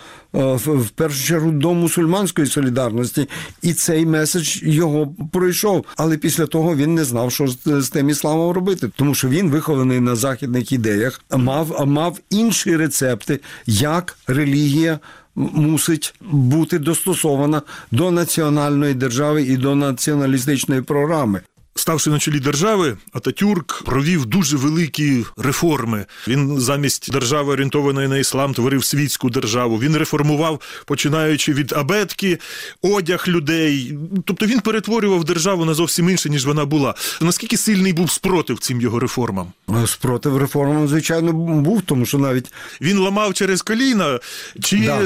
в 0.64 0.88
першу 0.88 1.24
чергу 1.24 1.50
до 1.50 1.74
мусульманської 1.74 2.46
солідарності, 2.46 3.28
і 3.62 3.72
цей 3.72 4.06
меседж 4.06 4.62
його 4.62 5.14
пройшов. 5.32 5.84
Але 5.96 6.16
після 6.16 6.46
того 6.46 6.76
він 6.76 6.94
не 6.94 7.04
знав, 7.04 7.32
що 7.32 7.46
з 7.66 7.88
тим 7.88 8.10
ісламом 8.10 8.52
робити, 8.52 8.90
тому 8.96 9.14
що 9.14 9.28
він 9.28 9.50
вихований 9.50 10.00
на 10.00 10.16
західних 10.16 10.72
ідеях, 10.72 11.20
мав, 11.36 11.86
мав 11.86 12.18
інші 12.30 12.76
рецепти, 12.76 13.40
як 13.66 14.18
релігія. 14.26 14.98
Мусить 15.36 16.14
бути 16.20 16.78
достосована 16.78 17.62
до 17.90 18.10
національної 18.10 18.94
держави 18.94 19.42
і 19.42 19.56
до 19.56 19.74
націоналістичної 19.74 20.82
програми. 20.82 21.40
Ставши 21.76 22.10
на 22.10 22.18
чолі 22.18 22.40
держави, 22.40 22.96
Ататюрк 23.12 23.82
провів 23.84 24.26
дуже 24.26 24.56
великі 24.56 25.24
реформи. 25.36 26.06
Він 26.28 26.60
замість 26.60 27.12
держави, 27.12 27.52
орієнтованої 27.52 28.08
на 28.08 28.18
іслам, 28.18 28.54
творив 28.54 28.84
світську 28.84 29.30
державу. 29.30 29.78
Він 29.78 29.96
реформував, 29.96 30.60
починаючи 30.86 31.52
від 31.52 31.72
абетки, 31.72 32.38
одяг 32.82 33.24
людей. 33.28 33.98
Тобто 34.24 34.46
він 34.46 34.60
перетворював 34.60 35.24
державу 35.24 35.64
на 35.64 35.74
зовсім 35.74 36.10
інше, 36.10 36.30
ніж 36.30 36.46
вона 36.46 36.64
була. 36.64 36.94
Наскільки 37.20 37.56
сильний 37.56 37.92
був 37.92 38.10
спротив 38.10 38.58
цим 38.58 38.80
його 38.80 38.98
реформам? 38.98 39.52
Спротив 39.86 40.36
реформам, 40.36 40.88
звичайно, 40.88 41.32
був, 41.32 41.82
тому 41.82 42.06
що 42.06 42.18
навіть 42.18 42.52
Він 42.80 42.98
ламав 42.98 43.34
через 43.34 43.62
коліна, 43.62 44.18
чи 44.62 44.78
Да. 44.78 45.00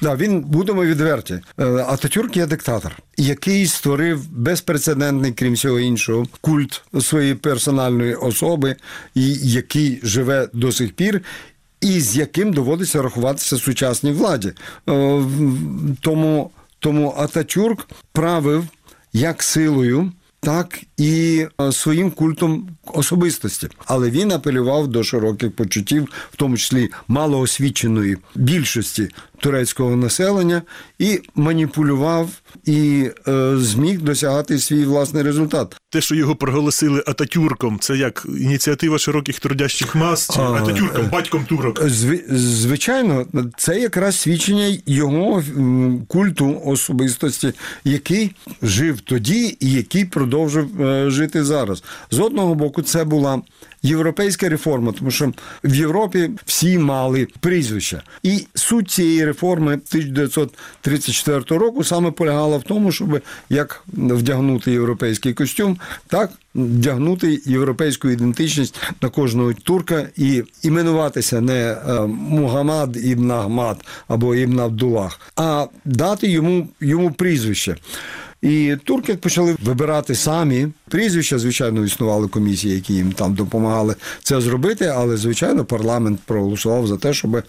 Да, 0.00 0.16
він 0.16 0.40
будемо 0.40 0.84
відверті. 0.84 1.40
Е, 1.58 1.64
Ататюрк 1.66 2.36
є 2.36 2.46
диктатор, 2.46 2.92
який 3.16 3.66
створив 3.66 4.28
безпрецедентний, 4.30 5.32
крім 5.32 5.52
всього 5.52 5.80
іншого, 5.80 6.13
культ 6.40 6.82
своєї 7.00 7.34
персональної 7.34 8.14
особи, 8.14 8.76
який 9.14 10.00
живе 10.02 10.48
до 10.52 10.72
сих 10.72 10.92
пір. 10.92 11.22
І 11.80 12.00
з 12.00 12.16
яким 12.16 12.52
доводиться 12.52 13.02
рахуватися 13.02 13.56
сучасній 13.56 14.12
владі. 14.12 14.52
Е, 14.88 15.22
Тому, 16.00 16.50
тому 16.78 17.14
Ататюрк 17.18 17.86
правив 18.12 18.64
як 19.12 19.42
силою, 19.42 20.12
так 20.40 20.78
і 20.96 21.46
е, 21.60 21.72
своїм 21.72 22.10
культом 22.10 22.68
особистості. 22.86 23.68
Але 23.86 24.10
він 24.10 24.32
апелював 24.32 24.88
до 24.88 25.02
широких 25.04 25.52
почуттів, 25.52 26.08
в 26.32 26.36
тому 26.36 26.56
числі 26.56 26.88
малоосвіченої 27.08 28.16
більшості 28.34 29.08
турецького 29.38 29.96
населення, 29.96 30.62
і 30.98 31.20
маніпулював 31.34 32.28
і 32.64 33.10
е, 33.28 33.56
зміг 33.58 34.00
досягати 34.00 34.58
свій 34.58 34.84
власний 34.84 35.22
результат. 35.22 35.76
те, 35.90 36.00
що 36.00 36.14
його 36.14 36.34
проголосили 36.36 37.02
Ататюрком, 37.06 37.78
це 37.80 37.96
як 37.96 38.26
ініціатива 38.40 38.98
широких 38.98 39.40
трудящих 39.40 39.94
мас, 39.94 40.30
чи 40.34 40.40
А, 40.40 40.52
Ататюрком, 40.52 41.06
батьком 41.12 41.44
турок? 41.48 41.80
Зв- 41.82 42.34
Звичайно, 42.36 43.26
це 43.56 43.80
якраз 43.80 44.16
свідчення 44.20 44.78
його 44.86 45.42
культу 46.08 46.62
особистості, 46.64 47.52
який 47.84 48.32
жив 48.62 49.00
тоді 49.00 49.56
і 49.60 49.72
який 49.72 50.04
продовжив 50.04 50.82
е, 50.82 50.83
жити 51.10 51.44
зараз. 51.44 51.82
З 52.10 52.18
одного 52.18 52.54
боку, 52.54 52.82
це 52.82 53.04
була 53.04 53.40
європейська 53.84 54.48
реформа, 54.48 54.92
тому 54.98 55.10
що 55.10 55.32
в 55.64 55.74
Європі 55.74 56.30
всі 56.46 56.78
мали 56.78 57.28
прізвища. 57.40 58.02
І 58.22 58.46
суть 58.54 58.90
цієї 58.90 59.24
реформи 59.24 59.72
1934 59.72 61.60
року 61.60 61.84
саме 61.84 62.10
полягала 62.10 62.56
в 62.56 62.62
тому, 62.62 62.92
щоб 62.92 63.20
як 63.50 63.84
вдягнути 63.92 64.72
європейський 64.72 65.34
костюм, 65.34 65.78
так 66.06 66.30
вдягнути 66.54 67.40
європейську 67.46 68.10
ідентичність 68.10 68.80
на 69.02 69.08
кожного 69.08 69.52
турка 69.52 70.08
і 70.16 70.42
іменуватися 70.62 71.40
не 71.40 71.54
е, 71.54 72.00
Мухаммад 72.06 72.96
ібн 72.96 73.30
Ахмад 73.30 73.84
або 74.08 74.34
ібн 74.34 74.60
Абдулах, 74.60 75.20
а 75.36 75.66
дати 75.84 76.28
йому, 76.28 76.68
йому 76.80 77.12
прізвище. 77.12 77.76
І 78.44 78.76
турки 78.84 79.14
почали 79.14 79.56
вибирати 79.62 80.14
самі 80.14 80.68
прізвища. 80.88 81.38
Звичайно, 81.38 81.84
існували 81.84 82.28
комісії, 82.28 82.74
які 82.74 82.94
їм 82.94 83.12
там 83.12 83.34
допомагали 83.34 83.94
це 84.22 84.40
зробити. 84.40 84.86
Але 84.86 85.16
звичайно, 85.16 85.64
парламент 85.64 86.20
проголосував 86.24 86.86
за 86.86 86.96
те, 86.96 87.12
щоб 87.12 87.42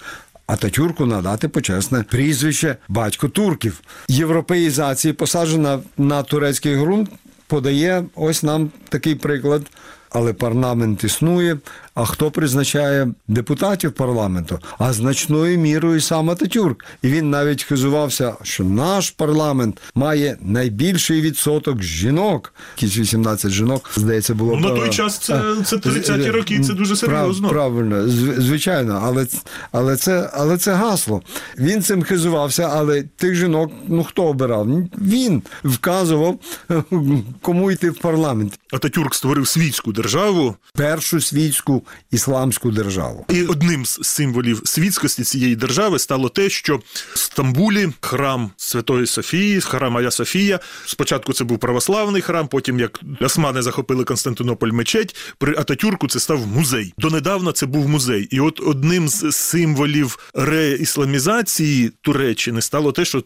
Ататюрку 0.48 1.06
надати 1.06 1.48
почесне 1.48 2.04
прізвище 2.04 2.78
батько 2.88 3.30
турків. 3.30 3.82
Європеїзації 4.08 5.14
посаджена 5.14 5.80
на 5.98 6.24
турецький 6.24 6.76
ґрунт. 6.76 7.10
Подає 7.48 8.04
ось 8.16 8.44
нам 8.44 8.72
такий 8.96 9.16
приклад. 9.16 9.62
Але 10.10 10.34
парламент 10.34 11.04
існує. 11.04 11.58
А 11.96 12.06
хто 12.06 12.32
призначає 12.32 13.08
депутатів 13.28 13.92
парламенту? 13.92 14.60
А 14.78 14.94
значною 14.94 15.58
мірою 15.58 16.02
сам 16.02 16.30
Ататюрк. 16.30 16.86
І 17.02 17.08
він 17.08 17.30
навіть 17.30 17.64
хизувався, 17.64 18.34
що 18.44 18.64
наш 18.64 19.10
парламент 19.12 19.82
має 19.96 20.38
найбільший 20.42 21.22
відсоток 21.22 21.82
жінок. 21.84 22.54
Якісь 22.78 22.98
18 22.98 23.52
жінок, 23.52 23.90
здається, 23.96 24.34
було 24.34 24.56
Ну, 24.56 24.70
на 24.70 24.76
той 24.76 24.88
е, 24.88 24.92
час 24.92 25.18
це- 25.18 25.34
е, 25.36 25.64
це 25.66 25.76
30-ті 25.76 26.32
роки, 26.32 26.60
це 26.60 26.74
дуже 26.74 26.96
серйозно. 26.96 27.50
Правильно, 27.50 28.08
звичайно, 28.42 29.02
але, 29.04 29.28
але, 29.72 29.96
це, 29.96 30.30
але 30.34 30.58
це 30.58 30.74
гасло. 30.74 31.22
Він 31.58 31.82
цим 31.84 32.04
хизувався, 32.04 32.70
але 32.74 33.04
тих 33.04 33.36
жінок, 33.36 33.72
ну 33.88 34.04
хто 34.04 34.24
обирав? 34.24 34.68
Він 35.02 35.42
вказував, 35.64 36.40
кому 37.42 37.72
йти 37.72 37.90
в 37.90 37.98
парламент. 37.98 38.60
Ататюрк 38.86 39.16
створив 39.16 39.48
світську 39.48 39.92
державу, 39.92 40.56
Першу 40.74 41.22
світську 41.22 41.84
ісламську 42.12 42.72
державу. 42.72 43.26
І 43.30 43.44
одним 43.44 43.86
з 43.86 44.00
символів 44.04 44.62
світськості 44.66 45.24
цієї 45.24 45.56
держави 45.56 46.00
стало 46.00 46.30
те, 46.30 46.50
що 46.50 46.78
в 47.14 47.18
Стамбулі 47.18 47.90
храм 48.02 48.52
Святої 48.58 49.08
Софії, 49.08 49.62
храм 49.62 49.98
Ая 49.98 50.12
Софія. 50.12 50.60
Спочатку 50.86 51.34
це 51.34 51.44
був 51.44 51.60
православний 51.60 52.22
храм, 52.22 52.48
потім 52.48 52.80
як 52.80 53.00
османи 53.20 53.62
захопили 53.62 54.04
Константинополь 54.04 54.72
мечеть, 54.72 55.16
при 55.38 55.56
Ататюрку 55.56 56.08
це 56.08 56.20
став 56.20 56.48
музей. 56.48 56.94
Донедавна 56.98 57.52
це 57.52 57.66
був 57.66 57.90
музей. 57.90 58.28
І 58.32 58.40
от 58.40 58.60
одним 58.60 59.10
з 59.10 59.32
символів 59.32 60.32
реісламізації 60.34 61.92
Туреччини 62.02 62.62
стало 62.62 62.92
те, 62.92 63.06
що 63.06 63.24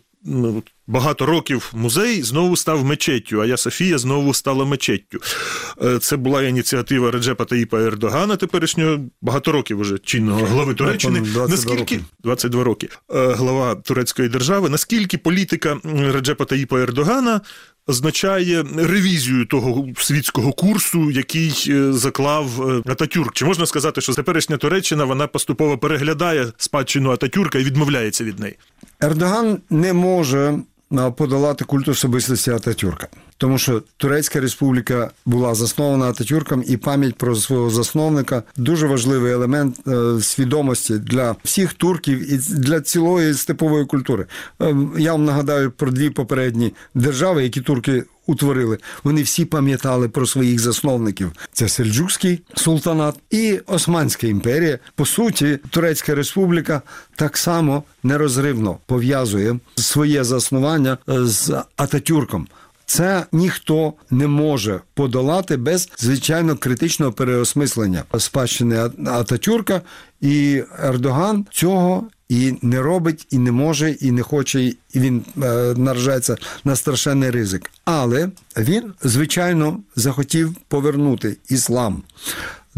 багато 0.87 1.25
років 1.25 1.71
музей 1.73 2.23
знову 2.23 2.55
став 2.55 2.85
мечеттю, 2.85 3.41
а 3.41 3.45
я 3.45 3.57
Софія 3.57 3.97
знову 3.97 4.33
стала 4.33 4.65
мечеттю. 4.65 5.19
Е, 5.83 5.99
Це 5.99 6.17
була 6.17 6.43
ініціатива 6.43 7.11
Реджепа 7.11 7.45
Таїпа 7.45 7.79
Ердогана, 7.81 8.35
теперішнього 8.35 8.99
багато 9.21 9.51
років 9.51 9.79
уже 9.79 9.97
чинного 9.97 10.45
глави 10.45 10.73
Туреччини. 10.73 11.19
22 11.19 11.47
Наскільки 11.47 11.79
роки. 11.79 11.99
22 12.23 12.63
роки 12.63 12.89
е, 13.15 13.33
глава 13.33 13.75
турецької 13.75 14.29
держави, 14.29 14.69
наскільки 14.69 15.17
політика 15.17 15.77
Реджепа 15.83 16.45
Таїпа 16.45 16.79
Ердогана 16.79 17.41
означає 17.87 18.65
ревізію 18.77 19.45
того 19.45 19.87
світського 19.97 20.53
курсу, 20.53 21.11
який 21.11 21.65
е, 21.69 21.93
заклав 21.93 22.81
Ататюрк? 22.85 23.33
Чи 23.33 23.45
можна 23.45 23.65
сказати, 23.65 24.01
що 24.01 24.13
теперішня 24.13 24.57
Туреччина 24.57 25.05
вона 25.05 25.27
поступово 25.27 25.77
переглядає 25.77 26.47
спадщину 26.57 27.11
Ататюрка 27.11 27.59
і 27.59 27.63
відмовляється 27.63 28.23
від 28.23 28.39
неї? 28.39 28.55
Ердоган 29.03 29.61
не 29.69 29.93
може 29.93 30.59
подолати 31.15 31.65
культ 31.65 31.87
особистості 31.87 32.51
Ататюрка. 32.51 33.07
Тому 33.39 33.57
що 33.57 33.83
Турецька 33.97 34.39
республіка 34.39 35.11
була 35.25 35.55
заснована 35.55 36.05
Ататюрком, 36.05 36.63
і 36.67 36.77
пам'ять 36.77 37.15
про 37.15 37.35
свого 37.35 37.69
засновника 37.69 38.43
дуже 38.57 38.87
важливий 38.87 39.31
елемент 39.31 39.87
е, 39.87 40.21
свідомості 40.21 40.97
для 40.97 41.35
всіх 41.43 41.73
турків 41.73 42.33
і 42.33 42.37
для 42.37 42.81
цілої 42.81 43.33
степової 43.33 43.85
культури. 43.85 44.25
Е, 44.61 44.75
я 44.97 45.11
вам 45.11 45.25
нагадаю 45.25 45.71
про 45.71 45.91
дві 45.91 46.09
попередні 46.09 46.73
держави, 46.95 47.43
які 47.43 47.61
турки 47.61 48.03
утворили. 48.25 48.77
Вони 49.03 49.23
всі 49.23 49.45
пам'ятали 49.45 50.09
про 50.09 50.25
своїх 50.25 50.59
засновників. 50.59 51.31
Це 51.53 51.69
Сельджукський 51.69 52.41
султанат 52.55 53.15
і 53.29 53.59
Османська 53.67 54.27
імперія. 54.27 54.79
По 54.95 55.05
суті, 55.05 55.59
Турецька 55.69 56.15
республіка 56.15 56.81
так 57.15 57.37
само 57.37 57.83
нерозривно 58.03 58.77
пов'язує 58.85 59.59
своє 59.75 60.23
заснування 60.23 60.97
е, 61.09 61.25
з 61.25 61.63
Ататюрком. 61.75 62.47
Це 62.89 63.25
ніхто 63.31 63.93
не 64.09 64.27
може 64.27 64.81
подолати 64.93 65.57
без 65.57 65.89
звичайно 65.97 66.57
критичного 66.57 67.11
переосмислення 67.11 68.03
спадщини 68.17 68.89
Ататюрка, 69.05 69.81
і 70.21 70.63
Ердоган 70.83 71.45
цього 71.51 72.07
і 72.29 72.53
не 72.61 72.81
робить, 72.81 73.27
і 73.29 73.37
не 73.37 73.51
може, 73.51 73.91
і 73.91 74.11
не 74.11 74.21
хоче, 74.21 74.61
і 74.63 74.75
він 74.95 75.25
е, 75.43 75.73
наражається 75.77 76.37
на 76.63 76.75
страшенний 76.75 77.31
ризик. 77.31 77.71
Але 77.85 78.29
він, 78.57 78.93
звичайно, 79.03 79.79
захотів 79.95 80.55
повернути 80.67 81.37
іслам 81.49 82.03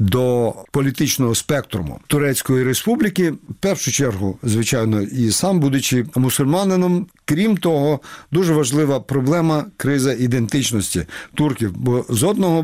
до 0.01 0.53
політичного 0.71 1.35
спектруму 1.35 1.99
Турецької 2.07 2.63
республіки, 2.63 3.31
в 3.31 3.53
першу 3.59 3.91
чергу, 3.91 4.39
звичайно, 4.43 5.01
і 5.01 5.31
сам, 5.31 5.59
будучи 5.59 6.05
мусульманином, 6.15 7.07
крім 7.25 7.57
того, 7.57 7.99
дуже 8.31 8.53
важлива 8.53 8.99
проблема 8.99 9.65
криза 9.77 10.13
ідентичності 10.13 11.05
турків. 11.33 11.73
Бо 11.77 12.05
з 12.09 12.23
одного 12.23 12.61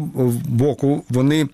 боку 0.48 1.04
вони 1.10 1.48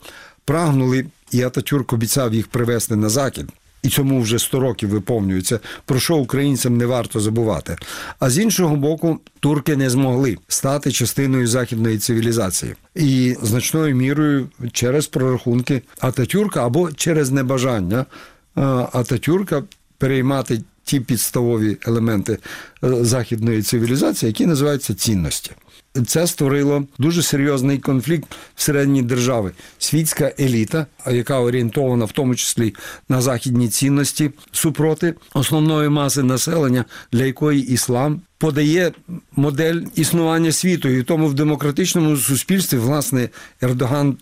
прагнули, 0.45 1.05
і 1.31 1.41
Ататюрк 1.41 1.93
обіцяв 1.93 2.33
їх 2.33 2.47
привезти 2.47 2.95
на 2.95 3.09
захід. 3.09 3.45
І 3.83 3.89
цьому 3.89 4.21
вже 4.21 4.39
100 4.39 4.59
років 4.59 4.89
виповнюється, 4.89 5.59
про 5.85 5.99
що 5.99 6.15
українцям 6.15 6.77
не 6.77 6.85
варто 6.85 7.19
забувати. 7.19 7.75
А 8.19 8.29
з 8.29 8.39
іншого 8.39 8.75
боку, 8.75 9.19
турки 9.39 9.75
не 9.75 9.89
змогли 9.89 10.37
стати 10.47 10.91
частиною 10.91 11.47
західної 11.47 11.97
цивілізації. 11.97 12.75
І 12.95 13.35
значною 13.41 13.95
мірою 13.95 14.49
через 14.71 15.07
прорахунки 15.07 15.81
Ататюрка 15.99 16.65
або 16.65 16.91
через 16.91 17.31
небажання 17.31 17.99
е, 17.99 18.05
Ататюрка 18.93 19.63
переймати 19.97 20.61
ті 20.83 20.99
підставові 20.99 21.77
елементи 21.87 22.37
е, 22.83 23.05
західної 23.05 23.61
цивілізації, 23.61 24.27
які 24.27 24.45
називаються 24.45 24.93
цінності. 24.93 25.51
Це 26.08 26.27
створило 26.27 26.84
дуже 26.99 27.21
серйозний 27.21 27.77
конфлікт 27.77 28.36
всередині 28.56 29.01
держави. 29.01 29.51
Світська 29.77 30.32
еліта, 30.39 30.86
яка 31.12 31.39
орієнтована 31.39 32.06
в 32.06 32.12
тому 32.12 32.36
числі 32.36 32.75
на 33.10 33.21
західні 33.21 33.67
цінності 33.67 34.32
супроти 34.51 35.13
основної 35.34 35.89
маси 35.89 36.23
населення, 36.23 36.86
для 37.12 37.25
якої 37.25 37.62
іслам 37.62 38.21
подає 38.38 38.91
модель 39.36 39.82
існування 39.95 40.51
світу. 40.51 40.89
І 40.89 41.03
тому 41.03 41.27
в 41.27 41.34
демократичному 41.34 42.17
суспільстві, 42.17 42.77
власне, 42.77 43.29
Ердоган 43.62 44.17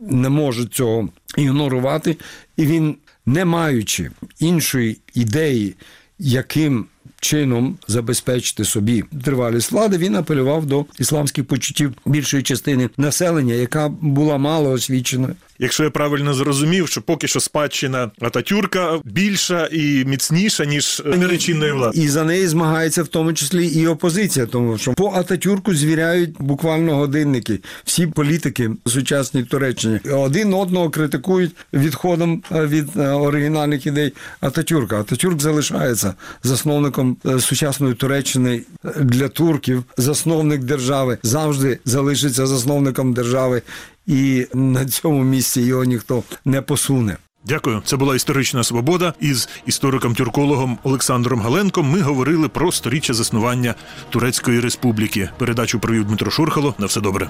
не 0.00 0.28
може 0.28 0.66
цього 0.66 1.08
ігнорувати, 1.36 2.16
і 2.56 2.66
він, 2.66 2.96
не 3.26 3.44
маючи 3.44 4.10
іншої 4.38 4.98
ідеї, 5.14 5.74
яким 6.18 6.86
чином 7.22 7.78
забезпечити 7.88 8.64
собі 8.64 9.04
тривалість 9.24 9.72
влади, 9.72 9.98
він 9.98 10.16
апелював 10.16 10.66
до 10.66 10.84
ісламських 10.98 11.44
почуттів 11.44 11.94
більшої 12.06 12.42
частини 12.42 12.90
населення, 12.96 13.54
яка 13.54 13.88
була 13.88 14.38
мало 14.38 14.70
освіченою. 14.70 15.34
Якщо 15.58 15.84
я 15.84 15.90
правильно 15.90 16.34
зрозумів, 16.34 16.88
що 16.88 17.02
поки 17.02 17.28
що 17.28 17.40
спадщина 17.40 18.10
Ататюрка 18.20 19.00
більша 19.04 19.68
і 19.72 20.04
міцніша, 20.04 20.64
ніж 20.64 21.02
неречинної 21.04 21.72
влади. 21.72 22.00
І 22.00 22.08
за 22.08 22.24
неї 22.24 22.46
змагається 22.46 23.02
в 23.02 23.08
тому 23.08 23.32
числі 23.32 23.66
і 23.66 23.86
опозиція, 23.86 24.46
тому 24.46 24.78
що 24.78 24.92
по 24.92 25.12
Ататюрку 25.14 25.74
звіряють 25.74 26.30
буквально 26.38 26.96
годинники. 26.96 27.58
Всі 27.84 28.06
політики 28.06 28.70
сучасні 28.86 29.42
Туреччині 29.44 30.00
один 30.12 30.54
одного 30.54 30.90
критикують 30.90 31.56
відходом 31.72 32.42
е, 32.52 32.66
від 32.66 32.96
е, 32.96 33.08
оригінальних 33.08 33.86
ідей 33.86 34.12
Ататюрка. 34.40 35.00
Ататюрк 35.00 35.40
залишається 35.40 36.14
засновником 36.42 37.16
е, 37.26 37.40
сучасної 37.40 37.94
Туреччини 37.94 38.62
для 39.00 39.28
турків. 39.28 39.84
Засновник 39.96 40.64
держави 40.64 41.18
завжди 41.22 41.78
залишиться 41.84 42.46
засновником 42.46 43.12
держави, 43.14 43.62
і 44.06 44.46
на 44.54 44.86
цьому 44.86 45.24
місці 45.24 45.60
його 45.60 45.84
ніхто 45.84 46.22
не 46.44 46.62
посуне. 46.62 47.16
Дякую. 47.46 47.82
Це 47.84 47.96
була 47.96 48.16
історична 48.16 48.64
свобода. 48.64 49.14
Із 49.20 49.48
істориком-тюркологом 49.66 50.78
Олександром 50.82 51.40
Галенком 51.40 51.90
ми 51.90 52.00
говорили 52.00 52.48
про 52.48 52.72
сторіччя 52.72 53.14
заснування 53.14 53.74
Турецької 54.10 54.60
республіки. 54.60 55.30
Передачу 55.38 55.80
провів 55.80 56.04
Дмитро 56.04 56.30
Шурхало. 56.30 56.74
На 56.78 56.86
все 56.86 57.00
добре. 57.00 57.28